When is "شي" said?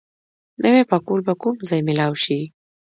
2.23-2.39